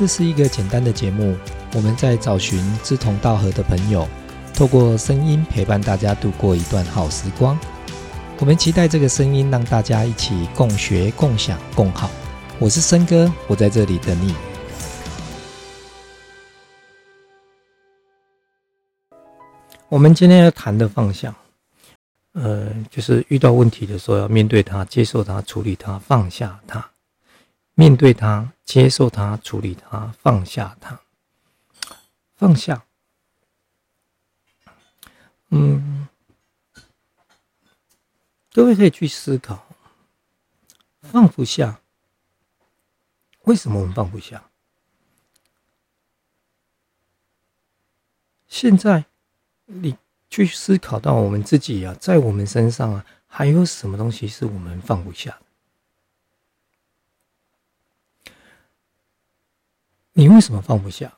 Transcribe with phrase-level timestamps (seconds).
[0.00, 1.36] 这是一个简单的节目，
[1.74, 4.08] 我们在找寻志同道合的朋友，
[4.54, 7.58] 透过声音陪伴大家度过一段好时光。
[8.38, 12.10] 我们期待这个声音让大家一起共学、共享、共好。
[12.58, 14.34] 我是森哥，我在这里等你。
[19.90, 21.34] 我们今天要谈的方向，
[22.32, 26.82] 呃，就是遇到问题的时候要面对它、接受它、处理它、放下它。
[27.74, 31.00] 面对它，接受它，处理它，放下它，
[32.36, 32.84] 放下。
[35.48, 36.06] 嗯，
[38.52, 39.66] 各位可以去思考，
[41.00, 41.80] 放不下，
[43.40, 44.48] 为什么我们放不下？
[48.46, 49.06] 现在。
[49.72, 49.96] 你
[50.28, 55.49] 去思考到我们自己啊，在我们身上啊，还有什么东西是我们放不下的？
[60.20, 61.10] 你为什么放不下？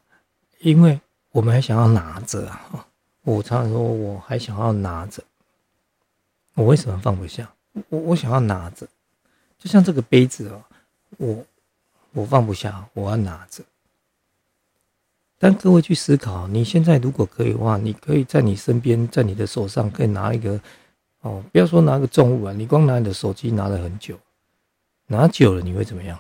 [0.61, 1.01] 因为
[1.33, 2.87] 我们还想要拿着啊！
[3.23, 5.21] 我常常说，我还想要拿着。
[6.55, 7.53] 我为什么放不下？
[7.89, 8.87] 我我想要拿着，
[9.59, 10.63] 就像这个杯子哦，
[11.17, 11.45] 我
[12.13, 13.65] 我放不下，我要拿着。
[15.37, 20.61] 但各位去思考，你现在如果可以的话，你可以在你身边，在你的手上，可以拿一个
[21.23, 24.17] 哦，不要说拿个重物啊，你光拿你的手机拿了很久，
[25.09, 26.17] 拿久了你会怎么样？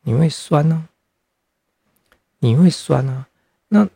[0.00, 0.88] 你会酸呢？
[2.38, 3.28] 你会酸啊？
[3.68, 3.88] 那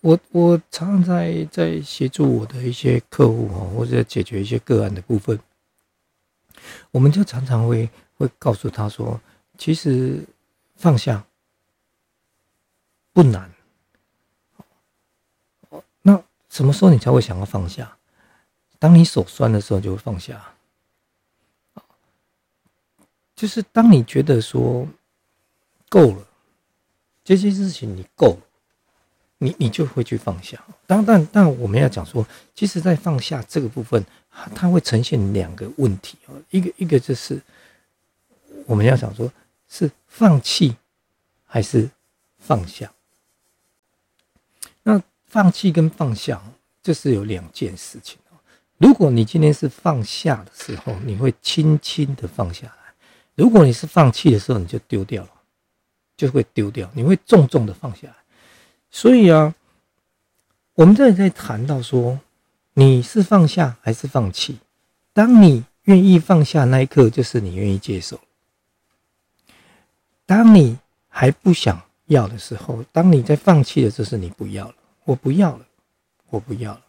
[0.00, 5.38] 我我常常在在协助我的一些客户哈，或者解决一些个案的部分，
[6.90, 9.20] 我们就常常会会告诉他说，
[9.56, 10.24] 其实
[10.76, 11.24] 放下。
[13.10, 13.50] 不难，
[16.02, 17.98] 那什么时候你才会想要放下？
[18.78, 20.54] 当你手酸的时候就会放下，
[23.34, 24.86] 就是当你觉得说
[25.88, 26.27] 够了，
[27.28, 28.38] 这些事情你够，
[29.36, 30.58] 你你就会去放下。
[30.86, 34.02] 当但但我们要讲说，其实，在放下这个部分，
[34.54, 37.38] 它会呈现两个问题啊，一个一个就是
[38.64, 39.30] 我们要想说，
[39.68, 40.74] 是放弃
[41.44, 41.90] 还是
[42.38, 42.90] 放下？
[44.82, 46.42] 那放弃跟放下，
[46.82, 48.40] 这是有两件事情哦。
[48.78, 52.94] 如果你今天是放下的时候，你会轻轻的放下来；
[53.34, 55.30] 如果你是放弃的时候，你就丢掉了，
[56.18, 58.14] 就会丢掉，你会重重的放下来。
[58.90, 59.54] 所以啊，
[60.74, 62.18] 我们这里在谈到说，
[62.74, 64.58] 你是放下还是放弃？
[65.12, 68.16] 当你愿意放下那一刻，就是你愿意接受；
[70.26, 70.76] 当你
[71.08, 74.74] 还不想要的时候，当你在放弃的，就是你不要了。
[75.04, 75.64] 我不要了，
[76.30, 76.82] 我不要了，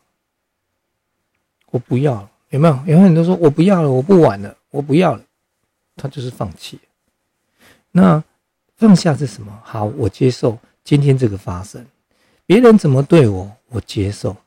[1.67, 2.83] 我不要了，有没有？
[2.87, 5.23] 有很多说我不要了，我不玩了，我不要了，
[5.95, 6.79] 他就是放弃。
[7.91, 8.23] 那
[8.79, 9.61] 放下是什么？
[9.61, 11.85] 好，我接受今天这个发生，
[12.45, 14.37] 别人怎么对我，我接受，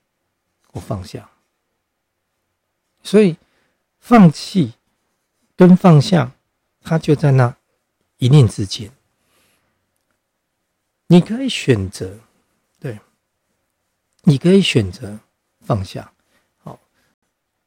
[0.72, 1.28] 我放下。
[3.02, 3.36] 所以
[3.98, 4.72] 放弃
[5.54, 6.32] 跟放下，
[6.80, 7.54] 它就在那
[8.16, 8.90] 一念之间。
[11.08, 12.18] 你可以选择。
[12.80, 12.98] 对
[14.22, 15.20] 你可以选择
[15.60, 16.10] 放下。
[16.64, 16.80] 好，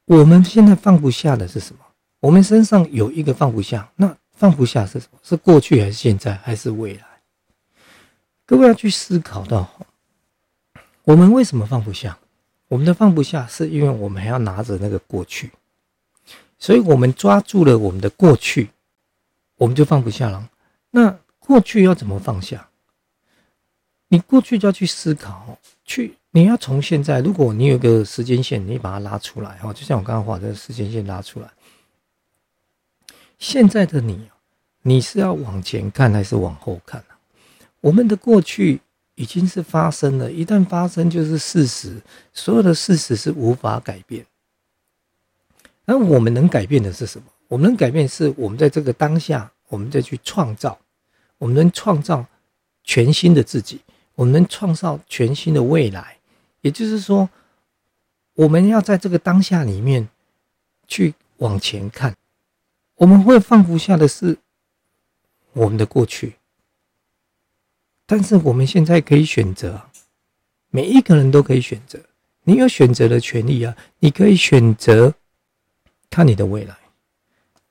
[0.06, 1.86] 我们现在放不下的是什么？
[2.22, 5.20] 我们身上有一个放不下，那放不下是什么？
[5.24, 7.04] 是过去还是现在还是未来？
[8.46, 9.68] 各位要去思考到，
[11.04, 12.18] 我们为什么放不下？
[12.68, 15.52] 我们的放不下是因为我们还要拿着那个过去，
[16.58, 18.70] 所以我们抓住了我们的过去，
[19.58, 20.50] 我们就放不下了。
[20.92, 22.70] 那过去要怎么放下？
[24.08, 26.16] 你过去就要去思考，去。
[26.32, 31.50] 你要从现在，如果你有个时间线，你把它拉出来，哈，就像我刚刚画的时间线拉出来。
[33.38, 34.30] 现在的你，
[34.82, 37.16] 你是要往前看还是往后看呢？
[37.82, 38.82] 我们的过去
[39.16, 42.02] 已经是发生了，一旦发生就是事实，
[42.34, 44.26] 所有的事实是无法改变。
[45.86, 47.28] 那我们能改变的是什么？
[47.48, 50.80] 我们能改变是我们在这个当下，我们再去创造，
[51.38, 52.26] 我们能创造
[52.84, 53.80] 全新的自己，
[54.16, 56.18] 我们能创造全新的未来。
[56.62, 57.30] 也就是说，
[58.34, 60.10] 我们要在这个当下里面
[60.88, 62.16] 去往前看。
[62.96, 64.38] 我们会放不下的是
[65.54, 66.36] 我们的过去，
[68.06, 69.90] 但是我们现在可以选择，
[70.70, 72.00] 每一个人都可以选择。
[72.44, 73.76] 你有选择的权利啊！
[74.00, 75.14] 你可以选择
[76.10, 76.78] 看你的未来，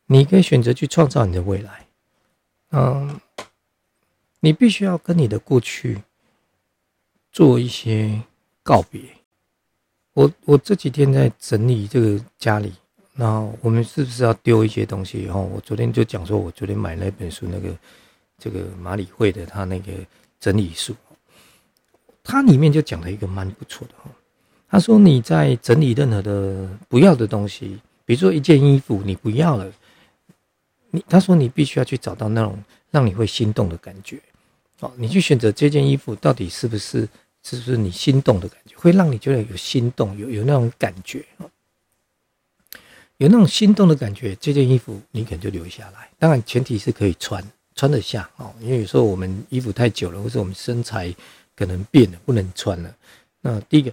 [0.06, 1.86] 你可以选择去创造你的未来。
[2.70, 3.20] 嗯，
[4.40, 6.02] 你必须要跟你的过去
[7.32, 8.22] 做一些。
[8.66, 8.98] 告别，
[10.14, 12.72] 我我这几天在整理这个家里，
[13.16, 15.22] 那我们是不是要丢一些东西？
[15.22, 17.68] 然后我昨天就讲说，我昨天买那本书，那个
[18.38, 19.92] 这个马里会的他那个
[20.40, 20.96] 整理术，
[22.24, 24.10] 它里面就讲了一个蛮不错的哈。
[24.68, 29.72] 他说你在整理任何的不要的东西，比如说一件衣服你不要了，
[30.90, 32.58] 你他说你必须要去找到那种
[32.90, 34.20] 让你会心动的感觉，
[34.80, 37.08] 哦，你去选择这件衣服到底是不是
[37.44, 41.24] 是不是你心动的感觉，会让你觉得有心动，有有那种感觉
[43.18, 46.08] 有那种心动的感觉，这件衣服你可能就留下来。
[46.18, 47.44] 当然前提是可以穿。
[47.76, 51.12] 穿得下哦，因为有时候我们衣服太久了，或者我们身材
[51.56, 52.96] 可能变了，不能穿了。
[53.40, 53.92] 那第一个，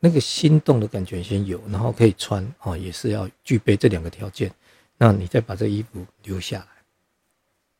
[0.00, 4.50] 那个心动的感觉先有，然后可以穿哦，也是要具备这两个条件。
[4.96, 6.66] 那你再把这衣服留下来。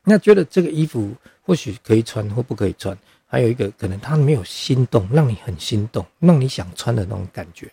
[0.04, 2.94] 那觉得这个衣服或许可以穿或不可以穿，
[3.24, 7.70] 还有一个可能它没有心动，让你很心动，让你想穿的那种感觉。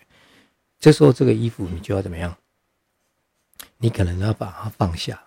[0.79, 2.33] 这时候这个衣服你就要怎么样？
[3.77, 5.22] 你可能要把它放下。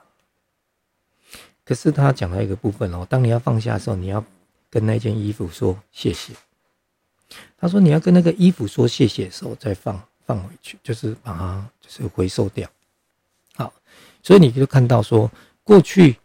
[1.65, 4.25] 可是他讲到一个部分哦，当你要放下的时候，你要
[4.71, 6.33] 跟那件衣服说谢谢。
[7.59, 12.67] 他说你要跟那个衣服说谢谢的时候，再放放回去，就是把它就是回收掉。
[13.55, 13.71] 好，
[14.23, 15.31] 所以你就看到说，
[15.63, 16.17] 过去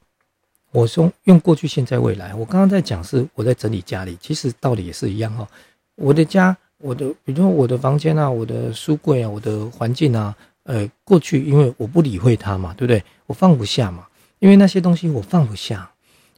[0.71, 2.33] 我说用过去、现在、未来。
[2.33, 5.45] 我刚刚在讲是我在整理家里，其实道理也是一样哈。
[5.95, 13.03] 我的家，我的比如说我的房间啊，我的书柜啊，我的环境啊，呃，过去因为我不理会它嘛，对不对？
[13.25, 14.07] 我放不下嘛。
[14.39, 15.89] 因为那些东西我放不下，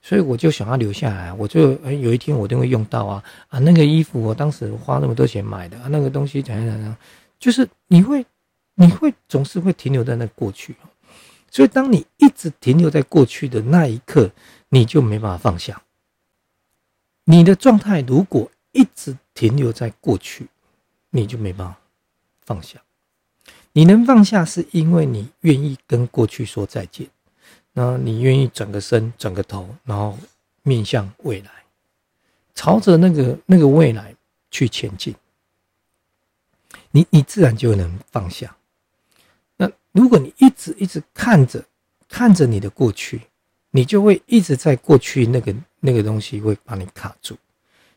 [0.01, 1.33] 所以我就想要留下来。
[1.33, 3.57] 我就哎，有一天我一定会用到啊啊！
[3.57, 6.95] 那个衣服我当时花那么多钱买的，那个东西怎样怎样，
[7.39, 8.23] 就是你会
[8.75, 10.75] 你会总是会停留在那过去。
[11.49, 14.29] 所以当你一直停留在过去的那一刻，
[14.69, 15.81] 你就没办法放下。
[17.23, 20.47] 你的状态如果一直停留在过去，
[21.09, 21.77] 你就没办法
[22.41, 22.79] 放下。
[23.77, 27.05] 你能放下，是因为你愿意跟过去说再见。
[27.73, 30.17] 那你愿意转个身、转个头，然后
[30.63, 31.51] 面向未来，
[32.53, 34.15] 朝着那个那个未来
[34.49, 35.13] 去前进，
[36.91, 38.55] 你你自然就能放下。
[39.57, 41.61] 那如果你一直一直看着
[42.07, 43.23] 看着你的过去，
[43.71, 47.35] 你就会一直在过去那个那个东西会把你卡住。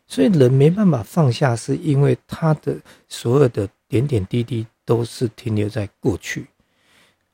[0.09, 2.77] 所以人没办法放下，是因为他的
[3.09, 6.47] 所有的点点滴滴都是停留在过去。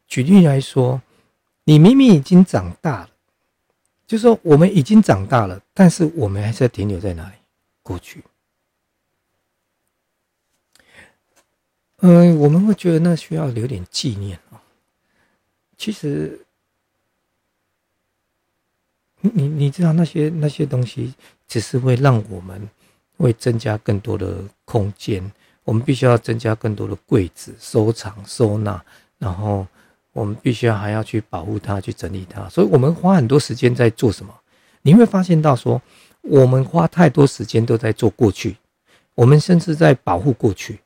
[0.08, 1.00] 举例来说。
[1.66, 3.10] 你明明已经长大了，
[4.06, 7.36] 就说我们已经长大了，但是我们还是要停留在哪里？
[7.82, 8.22] 过去。
[12.00, 14.60] 嗯，我们会觉得那需要留点纪念哦。
[15.78, 16.38] 其实，
[19.22, 21.14] 你你你知道那些那些东西，
[21.48, 22.68] 只是会让我们
[23.16, 25.32] 会增加更多的空间。
[25.64, 28.80] 我们必须要增加更多的柜子收藏收纳，
[29.18, 29.66] 然后。
[30.14, 34.32] 我们必须要还要去保护它，去整理它，所以我们花很多时间在做什么？
[34.82, 35.82] 你会发现到说，
[36.20, 38.56] 我们花太多时间都在做过去，
[39.16, 40.78] 我们甚至在保护过去。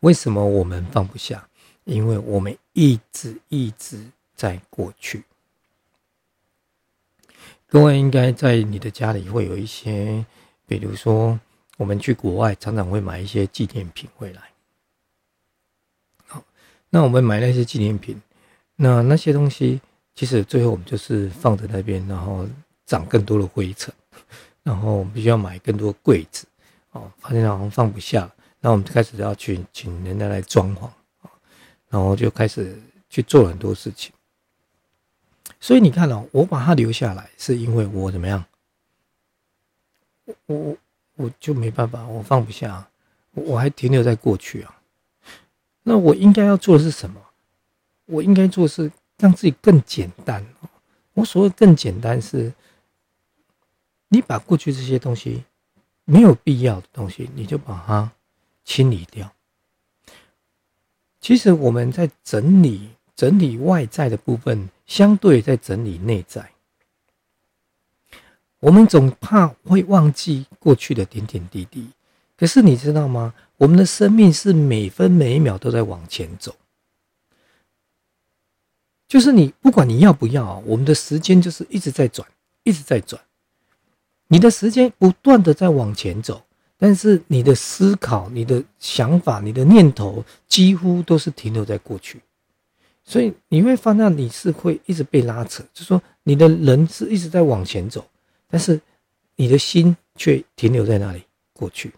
[0.00, 1.48] 为什么我们放不下？
[1.84, 4.04] 因为我们一直一直
[4.36, 5.24] 在过去。
[7.66, 10.26] 各位应该在你的家里会有一些，
[10.66, 11.40] 比如说
[11.82, 14.40] 我们去国外常常会买一些纪念品回来。
[16.28, 16.44] 好
[16.90, 18.22] 那我们买那些纪念品，
[18.76, 19.80] 那那些东西
[20.14, 22.46] 其实最后我们就是放在那边，然后
[22.86, 23.92] 长更多的灰尘，
[24.62, 26.46] 然后我们必须要买更多柜子，
[26.92, 30.88] 哦，发现好像放不下，那我们就开始要去请人家来装潢，
[31.88, 34.12] 然后就开始去做很多事情。
[35.58, 38.44] 所以你看哦，我把它留下来，是因为我怎么样？
[40.46, 40.76] 我我
[41.22, 42.88] 我就没办法，我放不下，
[43.30, 44.80] 我还停留在过去啊。
[45.84, 47.20] 那我应该要做的是什么？
[48.06, 50.44] 我应该做是让自己更简单。
[51.14, 52.52] 我所谓更简单是，
[54.08, 55.44] 你把过去这些东西
[56.04, 58.10] 没有必要的东西，你就把它
[58.64, 59.32] 清理掉。
[61.20, 66.51] 其实我们在整理整理外在的部分，相对在整理内在。
[68.62, 71.88] 我们总怕会忘记过去的点点滴滴。
[72.36, 73.34] 可是你知道吗？
[73.56, 76.54] 我们的生命是每分每一秒都在往前走，
[79.08, 82.26] 就是你不管你要不要，我们的时间就是一直在转，
[82.62, 83.20] 一直在转。
[84.28, 86.44] 你的时间不断的在往前走，
[86.78, 92.20] 但是你的思考、你的想法、你的念头几乎都是停留在过去，
[93.04, 98.04] 所以你会发现你是会一直被拉扯，就说你的人是一直在往前走，
[98.52, 98.78] 但是
[99.36, 101.90] 你的心却停留在那里过去。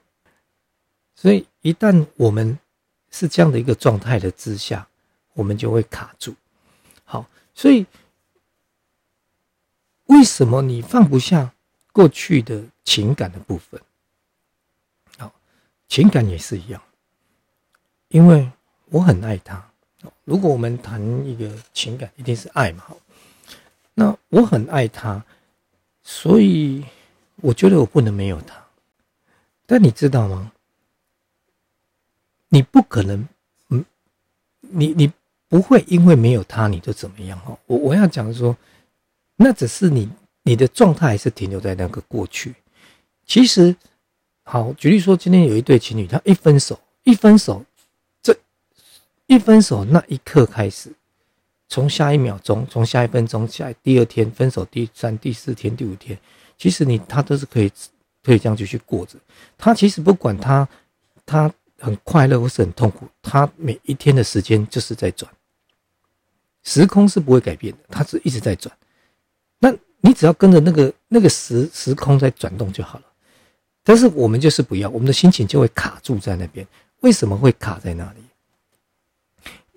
[1.16, 2.56] 所以，一旦我们
[3.10, 4.86] 是这样的一个状态的之下，
[5.32, 6.32] 我们就会卡住。
[7.04, 7.84] 好，所以
[10.04, 11.52] 为什么你放不下
[11.92, 13.80] 过去的情感的部分？
[15.18, 15.34] 好，
[15.88, 16.80] 情感也是一样，
[18.08, 18.48] 因为
[18.90, 19.68] 我很爱他。
[20.24, 22.84] 如果我们谈一个情感，一定是爱嘛。
[23.94, 25.24] 那我很爱他，
[26.04, 26.84] 所以
[27.36, 28.62] 我觉得我不能没有他。
[29.66, 30.52] 但你知道吗？
[32.50, 33.26] 你不可能，
[33.70, 33.84] 嗯，
[34.60, 35.10] 你你
[35.48, 37.58] 不会因为没有他你就怎么样哈？
[37.66, 38.56] 我我要讲说，
[39.36, 40.08] 那只是你
[40.42, 42.54] 你的状态还是停留在那个过去。
[43.26, 43.74] 其实，
[44.44, 47.64] 好举例说，今天有一对情侣，他一分手，一分手。
[48.22, 48.36] 这
[49.26, 50.92] 一分手那一刻开始，
[51.68, 56.18] 从下一秒钟，从下一分钟，下第二天分手，第三、第四天、第五天，
[56.58, 57.70] 其实你他都是可以
[58.22, 59.18] 可以这样继续过着。
[59.56, 60.68] 他其实不管他
[61.26, 65.30] 他很快乐或是很痛苦，他每一天的时间就是在转，
[66.62, 68.74] 时空是不会改变的，他是一直在转。
[69.58, 73.04] 那你只要跟着那个那个时时空在转动就好了。
[73.82, 76.66] 但是我们就是不要，我们的心情就会卡住在那边。
[77.00, 78.23] 为什么会卡在那里？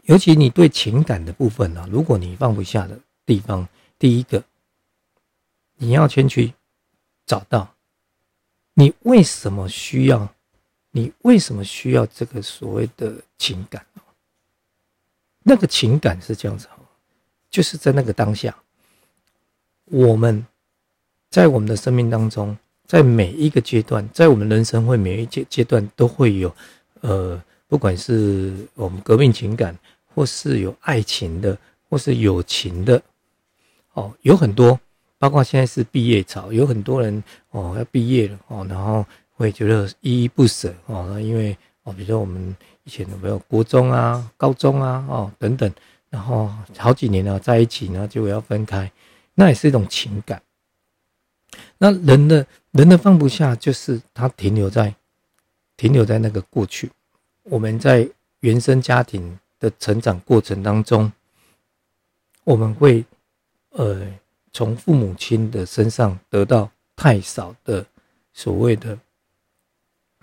[0.07, 3.67] 尤其你对情感的部分呢，如果你放不下的地方，
[3.99, 4.41] 第一个，
[5.75, 6.53] 你要先去
[7.25, 7.75] 找到
[8.73, 10.33] 你为什么需要，
[10.91, 13.85] 你为什么需要这个所谓的情感
[15.43, 16.69] 那个情感是这样子
[17.49, 18.55] 就是在那个当下，
[19.85, 20.45] 我们
[21.29, 26.55] 在我们的生命当中，在每一个阶段，在我们人生会每一阶阶段都会有，
[27.01, 29.77] 呃，不管是我们革命情感。
[30.17, 31.55] 或是有爱情的，
[31.88, 33.00] 或是友情的，
[33.93, 34.79] 哦，有很多，
[35.19, 39.05] 包括现在是毕业潮，有很多人哦要毕业了哦，然后
[39.36, 45.71] 会觉得依依不舍哦，因为哦，比如说我们以前的朋友，国中啊、高中啊哦等等，
[46.09, 48.91] 然后好几年了在一起呢，结果要分开，
[49.36, 50.41] 那也是一种情感。
[51.77, 54.95] 那人的人的放不下，就是他停留在
[55.75, 56.89] 停留在那个过去，
[57.43, 58.09] 我们在
[58.39, 59.38] 原生家庭。
[59.59, 61.11] 的成长过程当中，
[62.43, 63.03] 我们会
[63.71, 64.07] 呃
[64.53, 67.85] 从父母亲的身上得到太少的
[68.33, 68.97] 所谓的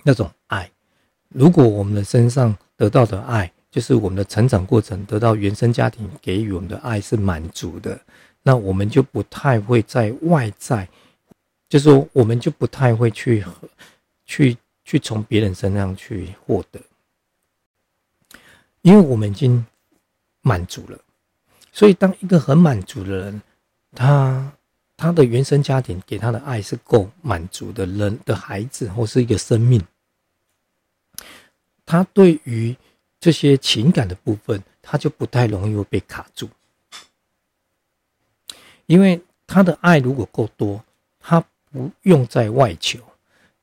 [0.03, 0.71] 那种爱。
[1.29, 8.01] 如果我们的身上得到的爱，就是我们的成长过程得到原生家庭给予我们的爱是满足的，
[8.43, 10.89] 那我们就不太会在外在，
[11.69, 13.45] 就是说我们就不太会去
[14.25, 16.81] 去去从别人身上去获得。
[18.85, 19.65] 因为我们已经
[20.43, 20.99] 满足了，
[21.73, 23.43] 所以当一个很满足的人，
[23.93, 24.53] 他
[24.95, 29.83] 他的原生家庭给他的爱是够满足的人的孩子或是一个生命，
[31.87, 32.77] 他对于
[33.19, 36.51] 这些情感的部分，他就不太容易会被卡住，
[38.85, 40.85] 因为他的爱如果够多，
[41.19, 43.01] 他不用在外求。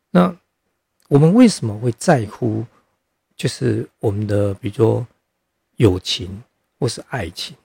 [0.10, 0.36] 那
[1.10, 2.66] 我们为什么会在乎？
[3.38, 5.08] 就是我们的，比如说
[5.82, 6.44] 友情
[6.78, 7.58] 或是爱情，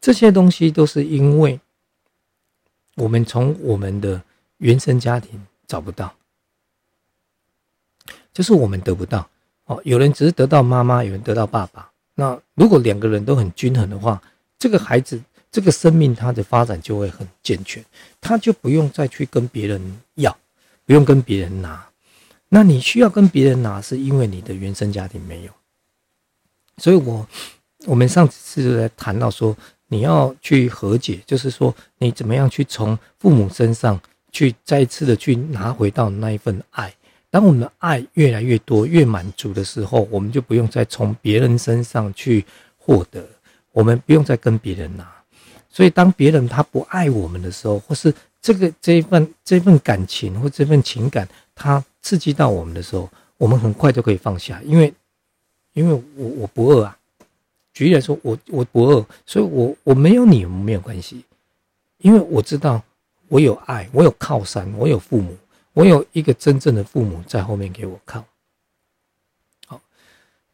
[0.00, 1.58] 这些东西都是因为
[2.94, 4.22] 我们从我们的
[4.58, 6.14] 原生家庭找不到，
[8.32, 9.28] 就是我们得不到。
[9.64, 11.90] 哦，有人只是得到妈妈，有人得到爸爸。
[12.14, 14.22] 那如果两个人都很均衡的话，
[14.56, 15.20] 这个孩子
[15.50, 17.84] 这个生命他的发展就会很健全，
[18.20, 20.38] 他就不用再去跟别人要，
[20.86, 21.90] 不用跟别人拿。
[22.48, 25.52] 那你需要跟别人拿，是因为你的原生家庭没有。
[26.78, 27.26] 所以，我
[27.86, 29.56] 我们上次就在谈到说，
[29.88, 34.00] 你要去和解，就是说你怎么样去从父母身上
[34.32, 36.92] 去再次的去拿回到那一份爱。
[37.30, 42.44] 当我们的爱越来越多、越满足的时候，我们就不用再从别人身上去
[42.76, 43.22] 获得，
[43.72, 45.06] 我们不用再跟别人拿。
[45.68, 51.84] 所以，当别人他不爱我们的时候，或是这个这一份这份感情或这份情感，他。
[52.00, 54.90] 刺激到我们的时候，我们很快就可以放下，因为，
[55.78, 56.98] 因为我我不饿啊。
[57.72, 61.24] 举例来说，我我不饿，所以我我没有你没有关系，
[61.98, 62.82] 因为我知道
[63.28, 65.36] 我有爱，我有靠山，我有父母，
[65.74, 68.24] 我有一个真正的父母在后面给我靠。
[69.68, 69.80] 好，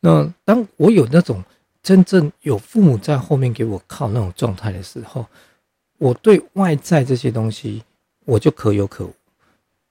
[0.00, 1.42] 那当我有那种
[1.82, 5.24] 真正有父母在后面给我靠那种状态的时候，
[5.96, 7.82] 我对外在这些东西
[8.26, 9.14] 我就可有可无。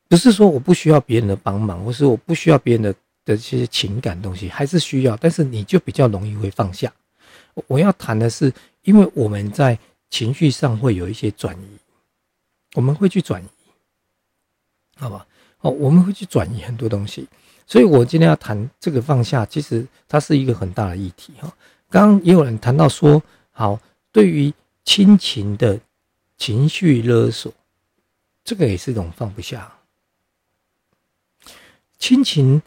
[0.08, 2.94] 不是说我不需要别人的帮忙，或是我不需要别人的
[3.25, 6.94] 的这些情感东西，还是需要，但是你就比较容易会放下。
[7.68, 8.53] 我要谈的是，
[8.84, 9.77] 因为我们在
[10.10, 11.68] 情绪上会有一些转移，
[12.74, 13.48] 我们会去转移，
[14.96, 15.25] 好吧？
[15.62, 17.27] 哦，我们会去转移很多东西，
[17.65, 21.53] 所以我今天要谈这个放下，其实它是一个很大的议题哈。
[21.89, 23.80] 刚刚也有人谈到说，好，
[24.12, 24.53] 对于
[24.84, 25.80] 亲情的。
[26.36, 27.53] 情绪勒索，
[28.44, 29.72] 这个也是一种放不下。
[31.98, 32.62] 亲情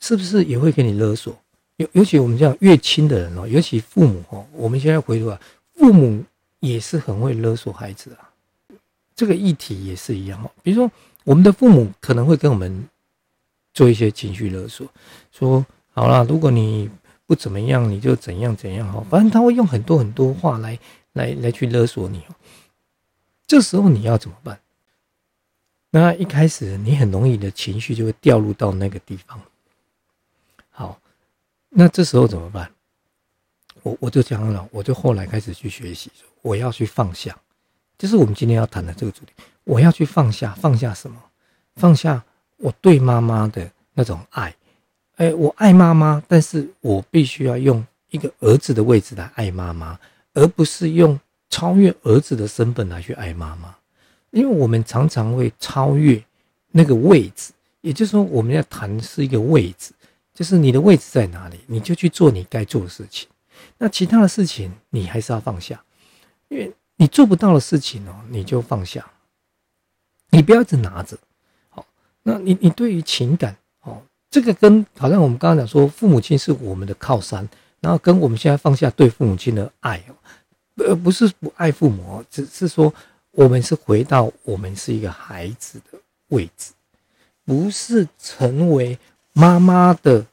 [0.00, 1.36] 是不是也会给你勒索？
[1.76, 5.40] 尤尤其我们这样越亲的人哦，尤其父母哦，我们现在回头啊，
[5.74, 6.24] 父母
[6.60, 8.30] 也是很会勒索孩子啊。
[9.14, 10.50] 这个议题也是一样哦。
[10.62, 10.90] 比如说，
[11.24, 12.88] 我们的父母可能会跟我们
[13.74, 14.88] 做一些情绪勒索，
[15.32, 16.90] 说好了，如果你
[17.26, 19.04] 不怎么样，你就怎样怎样哈。
[19.10, 20.78] 反正他会用很多很多话来
[21.12, 22.34] 来来去勒索你哦。
[23.46, 24.58] 这时候你要怎么办？
[25.90, 29.40] 那一开始你很容易的情绪就会掉入到那个地方。
[30.78, 30.96] 好，
[31.70, 32.70] 那这时候怎么办？
[33.82, 36.08] 我我就讲了，我就后来开始去学习，
[36.40, 37.36] 我要去放下，
[37.98, 39.32] 就是我们今天要谈的这个主题。
[39.64, 41.20] 我要去放下，放下什么？
[41.74, 42.24] 放下
[42.58, 44.54] 我对妈妈的那种爱。
[45.16, 49.98] 哎，我爱妈妈，但是我必须要用一个儿子的位置来爱妈妈，
[50.34, 51.18] 而不是用
[51.50, 53.74] 超越儿子的身份来去爱妈妈。
[54.30, 56.22] 因为我们常常会超越
[56.70, 59.90] 那个位置，也就是说，我们要谈是一个位置，
[60.38, 63.28] 就是你的位置在哪里，你就去做你该做的事情。
[63.78, 65.82] 那其他的事情你还是要放下，
[66.46, 69.04] 因为你做不到的事情哦，你就放下，
[70.30, 71.18] 你不要一直拿着。
[71.70, 71.84] 好，
[72.22, 77.48] 那你你对于情感哦，这个跟好像我们刚刚讲说，父母亲是我们的靠山，
[77.80, 80.14] 然后跟我们现在放下对父母亲的爱哦，
[80.76, 82.94] 呃，不是不爱父母，只是说。
[83.32, 85.98] 我们是回到我们是一个孩子的
[86.30, 86.72] 位置，
[87.44, 88.98] 不是成为
[89.38, 90.26] 妈妈的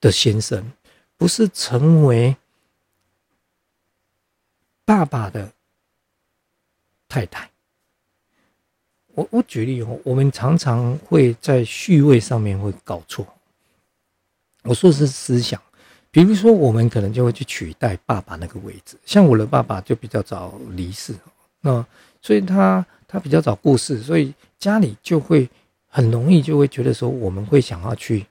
[0.00, 0.70] 的先生，
[1.16, 2.36] 不是成为
[4.84, 5.52] 爸爸的
[7.08, 7.50] 太太。
[9.14, 13.26] 我我举例哦，我们常常会在序位上面会搞错。
[14.62, 15.60] 我说的是思想。
[16.12, 18.96] 比如说，我们可能就会去取代爸爸那个位置。
[19.04, 21.16] 像我的爸爸就比较早离世，
[21.62, 21.84] 那
[22.20, 25.50] 所以他他比较早过世，所以家里就会
[25.94, 28.24] 很容易就会觉得说，我们会想要去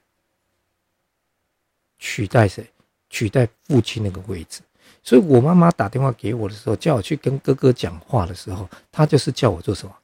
[2.00, 2.66] 取代谁？
[3.08, 4.60] 取代父亲那个位置。
[5.04, 9.94] 所以我妈妈打电话给我的时候，叫我去跟哥哥讲话的时候，他就是叫我做什么？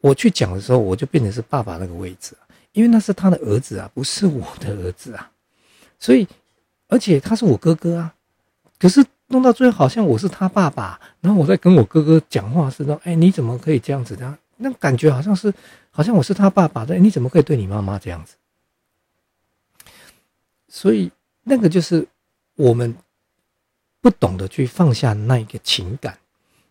[0.00, 2.36] 我去讲的时候，我就变成是爸爸那个位置
[2.72, 5.30] 因为那是他的儿子啊，不是我的儿子啊，
[6.00, 6.26] 所以。
[6.88, 8.14] 而且他是我哥哥啊，
[8.78, 14.14] 可是弄到最后好像我是他爸爸，然后我在跟我哥哥讲话似的，哎，你怎么可以这样子？
[14.14, 14.38] 的？
[14.56, 15.52] 那感觉好像是，
[15.90, 18.34] 好像我是他爸爸的，你怎么可以对你妈妈这样子？
[20.68, 21.10] 所以
[21.42, 22.06] 那个就是
[22.54, 22.94] 我们
[24.00, 26.18] 不懂得去放下那一个情感，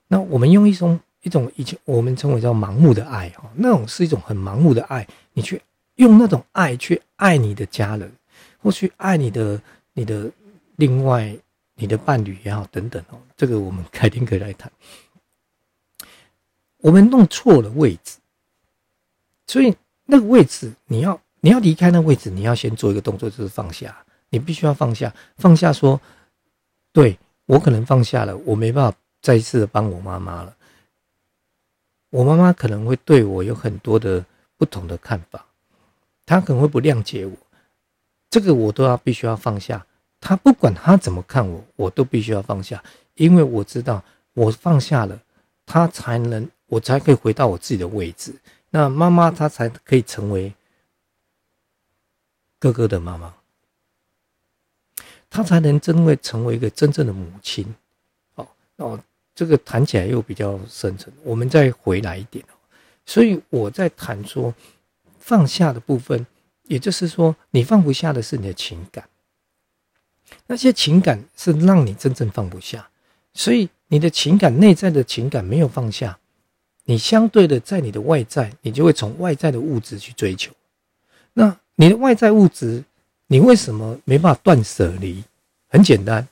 [0.08, 5.62] 那我们用一种一种以前我们称为叫盲目的爱哈，那种是一种很盲目的爱，你去
[5.96, 8.12] 用那种爱去爱你的家人，
[8.62, 9.62] 或去爱你的。
[9.98, 10.30] 你的
[10.76, 11.34] 另外，
[11.76, 14.70] 你的伴侣也好，等等哦，这个我们改天可以来谈。
[16.86, 18.20] 我们弄错了位置，
[19.48, 24.06] 所以那个位置你要你要离开那个位置，你要先做一个动作，就是放下。
[24.30, 26.00] 你必须要放下，放下说，
[26.94, 27.18] 对
[27.48, 30.56] 我可能放下了，我没办法再一次的帮我妈妈了。
[32.12, 34.24] 我妈妈可能会对我有很多的
[34.56, 35.44] 不同的看法，
[36.24, 37.36] 她可能会不谅解我。
[38.30, 39.84] 这个我都要必须要放下，
[40.20, 42.84] 她不管她怎么看我，我都必须要放下，
[43.16, 45.20] 因为我知道我放下了，
[45.66, 48.34] 她才能我才可以回到我自己的位置。
[48.70, 50.54] 那妈妈她才可以成为
[52.60, 53.34] 哥哥的妈妈，
[55.30, 57.74] 她才能真为成为一个真正的母亲。
[58.36, 58.48] 哦
[58.78, 59.00] 哦，
[59.34, 62.44] 这个谈起来又比较深沉，我们再回来一点。
[63.06, 64.54] 所以我在谈说
[65.20, 66.26] 放下的部分。
[66.68, 69.08] 也就是说，你放不下的是你的情感，
[70.48, 72.90] 那些情感是让你真正放不下，
[73.36, 76.18] 所以你的情感内在的情感没有放下，
[76.86, 80.54] 你相对的在你的外在，你就会从外在的物质去追求。
[81.34, 82.84] 那你的外在物质，
[83.28, 85.24] 你为什么没办法断舍离？
[85.68, 86.26] 很简单，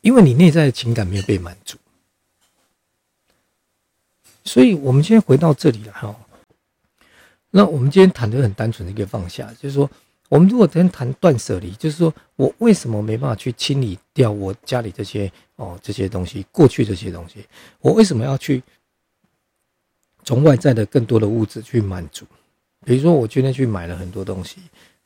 [0.00, 1.76] 因为你内在的情感没有被满足。
[4.44, 6.16] 所以，我们今天回到这里了哈。
[7.50, 9.88] 那我们今天谈的很单纯的一个放下，就是说，
[10.28, 17.46] 我们如果今天谈断舍离，就是说我为什么没办法去清理掉我家里这些哦这些东西，过去这些东西，
[17.80, 18.62] 我为什么要去
[20.28, 22.26] 从外在的更多的物质去满足？
[22.84, 24.58] 比如说，我今天去买了很多东西，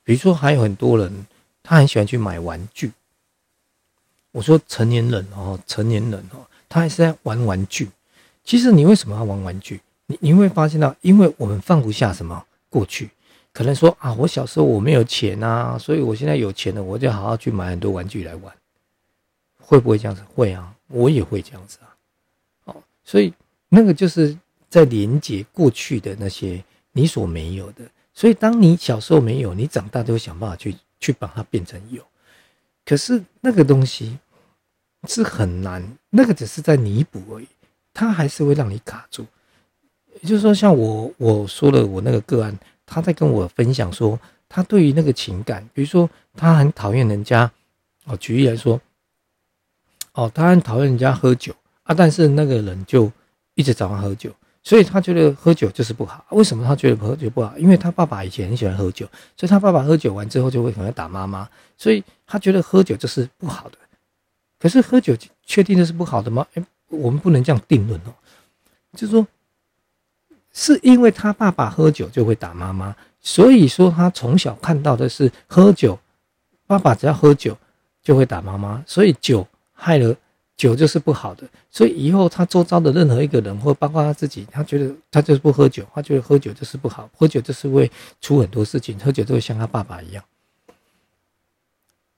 [0.03, 1.25] 比如说还有很多人
[1.63, 2.91] 他很喜欢去买玩具。
[4.33, 7.89] 我说成年人哦，成年人哦，他还是在玩玩具。
[8.43, 9.81] 其实你为什么要玩玩具？
[10.07, 13.09] 你你会发现到，因为我们放不下什么过去，
[13.53, 18.53] 可能说啊，我小时候我没有钱啊，所以我现在有钱了，我就好好去买很多玩具来玩，
[19.61, 20.21] 会不会这样子？
[20.35, 21.79] 会啊，我也会这样子
[22.65, 22.75] 啊。
[23.05, 23.33] 所以
[23.69, 24.37] 那个就是
[24.73, 27.85] 在连接过去的那些你所没有的。
[28.15, 32.03] 所以当你小时候没有，你长大就会想办法去去把它变成有。
[32.87, 34.19] 可是那个东西
[35.07, 37.47] 是很难，那个只是在弥补而已，
[37.93, 39.27] 它还是会让你卡住。
[40.23, 47.51] 也就是说，像我我说了我那个个案，他在跟我分享说，他对于那个情感，比如说他很讨厌人家，
[48.07, 48.81] 哦，举例来说，
[50.13, 53.13] 哦，他很讨厌人家喝酒啊，但是那个人就
[53.55, 56.25] 一直找他喝酒，所以他觉得喝酒就是不好。
[56.31, 57.57] 为什么他觉得喝酒不好？
[57.59, 63.79] 因为他爸爸以前很喜欢喝酒，所以他爸爸喝酒完之后就会可能打妈妈，所以他觉得喝酒就是不好的。
[64.59, 66.47] 可是喝酒确定的是不好的吗？
[66.55, 68.15] 哎，我们不能这样定论哦，
[68.95, 69.27] 就是说。
[70.55, 75.99] 是因为他爸爸喝酒就会打妈妈，所以说他从小看到的是喝酒，
[76.67, 77.57] 爸爸只要喝酒
[78.03, 80.15] 就会打妈妈，所以酒害了
[80.57, 90.23] 酒就是不好的，所以以后他周遭的任何一个人或包括他自己，他觉得他就是不喝酒，他觉得喝酒就是不好，喝酒就是会出很多事情，喝酒就会像他爸爸一样。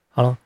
[0.08, 0.36] 好了，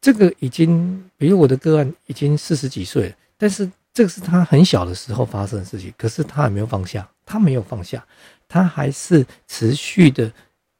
[0.00, 3.70] 这个已经，比如我的个案已经四十几岁了，但是。
[3.96, 8.04] 这个是他很小的时候发生的事情，可是他还没有放下，他没有放下，
[8.48, 10.28] 他还是持续的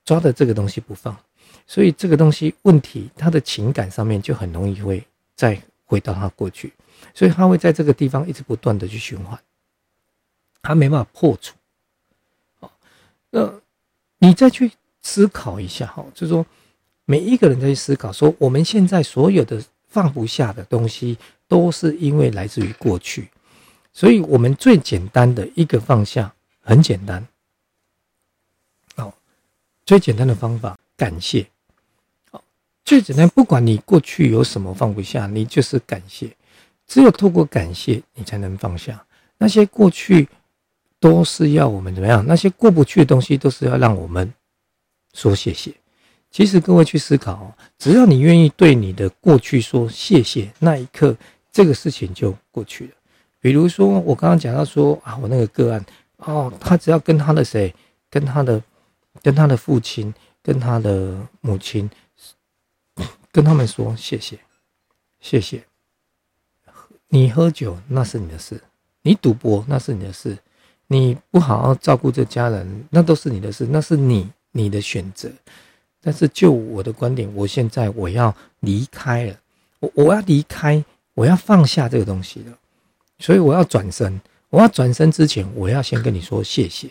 [0.04, 1.16] 抓着这个东西不放，
[1.64, 5.00] 所以这个东西问题，他的情感上面就很容易会
[5.36, 6.72] 在回到他过去，
[7.14, 9.38] 所以他会在这个地方一直不断的去循环，
[10.62, 11.54] 他没办法破除。
[12.60, 12.72] 好，
[13.30, 13.52] 那
[14.18, 16.44] 你再去思考一下哈，就是说
[17.04, 21.16] 每一个人在思考说，我们现在所有的放不下的东西。
[21.46, 23.28] 都是因为来自于过去，
[23.92, 27.28] 所以我们最简单的一个放下很简单，
[28.96, 29.12] 哦，
[29.84, 31.46] 最简单的方法感谢，
[32.84, 36.28] 最简单，不管你过去有什么放不下，你就是感谢，
[36.86, 39.04] 只有透过感谢，你才能放下
[39.38, 40.28] 那些过去，
[41.00, 42.24] 都是要我们怎么样？
[42.26, 44.32] 那些过不去的东西，都是要让我们
[45.14, 45.72] 说谢谢。
[46.30, 51.16] 其实各位去思考，只要你愿意对你的过去说谢谢，那一刻。
[51.52, 52.90] 这个事情就过去了。
[53.38, 57.72] 比如说，我刚刚讲到说啊，我那个个案哦，他只要跟他的谁，
[58.10, 58.60] 跟他的，
[59.22, 61.88] 跟他的父亲，跟他的母亲，
[63.34, 64.38] 跟他们说谢谢，
[65.20, 65.64] 谢谢。
[67.08, 68.62] 你喝酒那是你的事，
[69.02, 70.38] 你赌博那是你的事，
[70.86, 75.28] 你不好好照顾这家人那都是你的事，那是你你的选择。
[76.00, 79.36] 但是就我的观点，我现在我要离开了，
[79.80, 80.84] 我我要离开。
[81.14, 82.58] 我要放下这个东西了，
[83.20, 84.20] 所以我要转身。
[84.50, 86.90] 我要转身之前，我要先跟你说谢谢，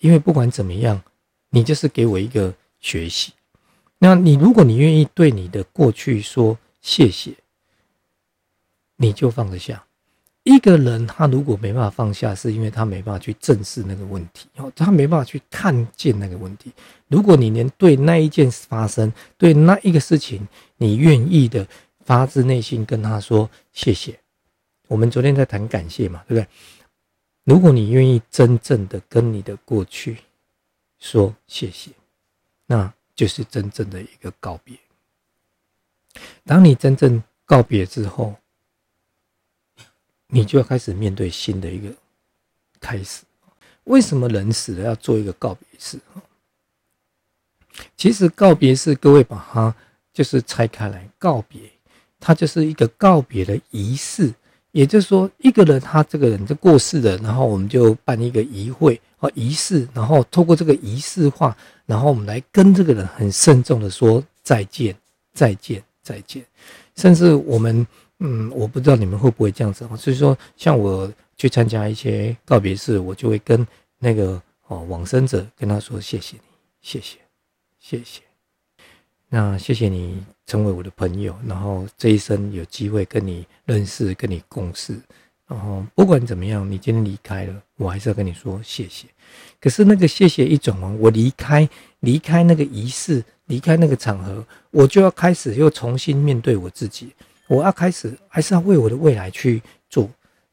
[0.00, 1.02] 因为不管怎么样，
[1.48, 3.32] 你就是给我一个学习。
[4.06, 7.32] 那你如果你愿意对你的过去说谢谢，
[8.96, 9.82] 你就放得下。
[10.42, 16.70] 一个人他如果没办法放下，是因为他没办法去正视那个问题，哦，他没办法去看见那个问题。
[17.08, 21.66] 如果你连对那一件事发生，对那一个事情，你愿意的。
[22.04, 24.20] 发自内心跟他说谢谢。
[24.88, 26.46] 我们昨天在谈感谢嘛，对不对？
[27.44, 30.18] 如果你愿意真正的跟你的过去
[30.98, 31.92] 说谢谢，
[32.66, 34.78] 那就是真正的一个告别。
[36.44, 38.34] 当你真正告别之后，
[40.28, 41.94] 你就要开始面对新的一个
[42.80, 43.22] 开始。
[43.84, 45.98] 为什么人死了要做一个告别式？
[47.96, 49.74] 其实告别式，各位把它
[50.12, 51.60] 就是拆开来告别。
[52.20, 54.32] 它就是一个告别的仪式，
[54.70, 61.54] 也就是说，一个人他这个人就过世了，然后我们就办一个仪会和仪式，然后透过这个仪式化，
[61.86, 64.96] 然后我们来跟这个人很慎重的说再见，
[65.32, 66.44] 再见，再见。
[66.96, 67.86] 甚至我们，
[68.20, 73.66] 嗯，我不知道你们会不会这样子所以说，像我去参加一些告别式，我就会跟
[73.98, 76.42] 那个哦往生者跟他说谢谢你，
[76.80, 77.18] 谢谢，
[77.80, 78.22] 谢谢。
[79.28, 84.96] 那谢谢你成为我的朋友，然后这一生有机会跟你认识、跟你共事，
[85.54, 89.06] 然后不管怎么样，你今天离开了，我还是要跟你说谢谢。
[89.60, 91.68] 可是那个谢谢一种哦，我离开
[92.00, 97.12] 离开那个仪式，离开那个场合，我就要开始又重新面对我自己，
[97.46, 100.10] 我要开始还是要为我的未来去做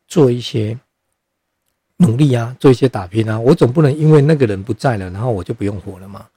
[0.08, 0.78] 做一些
[1.98, 3.40] 努力啊，做一些打拼啊。
[3.40, 6.28] 我总不能因为那个人不在了，然后我就不用活了嘛？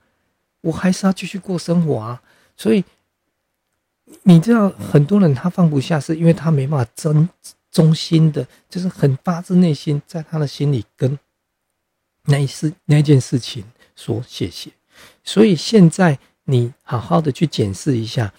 [0.63, 2.23] 我还是要继续过生活啊。
[2.57, 2.83] 所以，
[4.23, 7.29] 你知道，很多人他放不下，是因为他没办法真
[7.75, 11.19] 衷心的，就是很发自内心，在他的心里跟
[12.27, 13.65] 那一事那件事情
[13.97, 14.71] 说谢谢。
[15.25, 18.33] 所以现在你好好的去检视一下，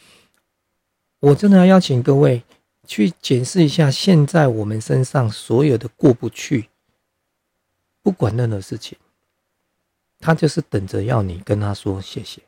[1.20, 2.44] 我真的要邀请各位，
[2.88, 6.70] 去检视一下现在我们身上所有的过不去，
[8.02, 8.98] 不管任何事情，
[10.20, 12.42] 他就是等着要你跟他说谢谢。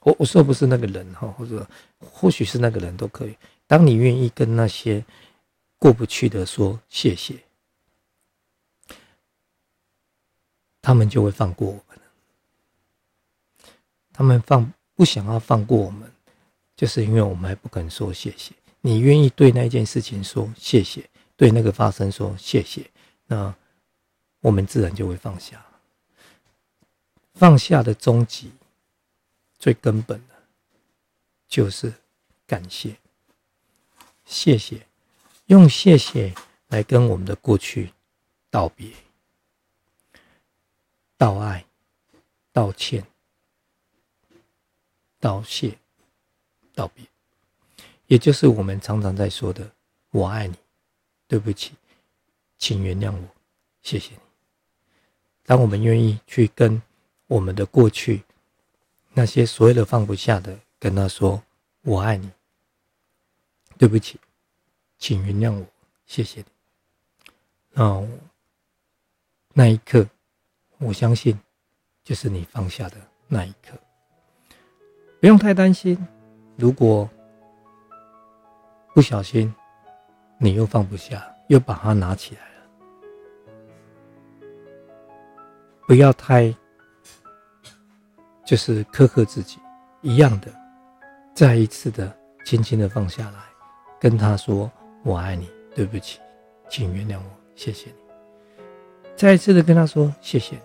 [0.00, 1.66] 我我说不是那个人哈，或者
[1.98, 3.36] 或许是那个人都可以。
[3.66, 5.02] 当你愿意跟那些
[5.84, 7.44] 过不去的说谢谢，
[10.80, 12.00] 他们就会放过我们。
[14.10, 16.10] 他们放不想要放过我们，
[16.74, 18.54] 就是因为我们还不肯说谢谢。
[18.80, 22.90] 你愿意对那件事情说谢谢，对那个发生说谢谢，
[23.26, 23.54] 那
[24.40, 25.62] 我们自然就会放下。
[27.34, 28.50] 放下的终极、
[29.58, 30.34] 最根本的，
[31.46, 31.92] 就是
[32.46, 32.96] 感谢。
[34.24, 34.86] 谢谢，
[35.46, 36.34] 用谢谢
[36.68, 37.92] 来跟我们的过去
[38.50, 38.90] 道别、
[41.16, 41.64] 道爱、
[42.52, 43.06] 道歉。
[45.20, 45.78] 道谢、
[46.74, 47.02] 道别，
[48.08, 49.70] 也就是我们常常在说的
[50.12, 50.54] “我爱你”，
[51.26, 51.72] 对不起，
[52.58, 53.26] 请原谅我，
[53.80, 54.20] 谢谢你。
[55.44, 56.82] 当我们愿意去跟
[57.26, 58.22] 我们的过去
[59.14, 61.42] 那些所有的放不下的，跟他说
[61.80, 62.30] “我爱你”，
[63.78, 64.20] 对不起，
[65.06, 65.66] 请原谅我，
[66.06, 66.46] 谢谢你。
[67.72, 68.02] 那
[69.52, 70.08] 那一刻，
[70.78, 71.38] 我相信，
[72.02, 72.96] 就是你放下的
[73.28, 73.78] 那一刻。
[75.20, 75.94] 不用太担心，
[76.56, 77.06] 如果
[78.94, 79.54] 不小心，
[80.38, 82.62] 你又放不下，又把它拿起来了，
[85.86, 86.50] 不要太
[88.42, 89.58] 就是苛刻自己，
[90.00, 90.50] 一样的，
[91.34, 93.40] 再一次的轻轻的放下来，
[94.00, 94.72] 跟他说
[95.04, 96.18] ：“我爱你，对不起，
[96.68, 97.96] 请原谅我，谢谢你。”
[99.14, 100.62] 再一次的跟他说：“谢谢你，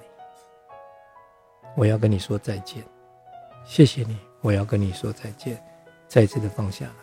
[1.75, 2.83] 我要跟你说再见，
[3.63, 5.61] 谢谢你。”我要跟你说再见，
[6.07, 6.93] 再一次的放下来，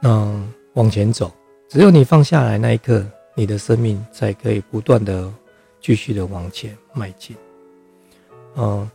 [0.00, 0.40] 那
[0.74, 1.32] 往前走。
[1.68, 5.28] 只有你放下来那一刻，你的生命才可以不断的
[5.80, 7.36] 继续的往前迈进。
[8.54, 8.88] 嗯，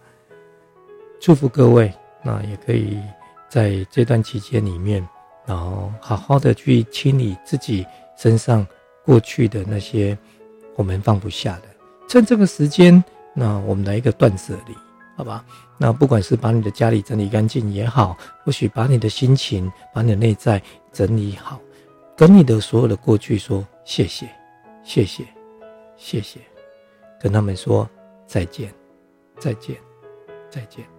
[1.20, 2.98] 祝福各位，那也可以
[3.50, 5.06] 在这段期间里面，
[5.46, 7.86] 然后好好的去清理自己
[8.18, 8.66] 身上
[9.04, 10.18] 过去的那些
[10.76, 11.64] 我们放不下的。
[12.08, 13.04] 趁这个时间，
[13.34, 14.76] 那我们来一个断舍离。
[15.18, 15.46] 好吧，
[15.78, 21.58] 那不管是把你的家里整理干净也好，或许把你的心情、把你的内在整理好，
[22.18, 24.28] 跟你的所有的过去说谢谢，
[24.84, 25.24] 谢谢，
[25.96, 26.42] 谢谢，
[27.18, 27.90] 跟他们说
[28.28, 28.74] 再见，
[29.40, 29.78] 再见，
[30.50, 30.95] 再见。